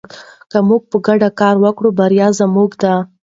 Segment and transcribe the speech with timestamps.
[0.51, 2.93] که موږ په ګډه کار وکړو بریا زموږ ده.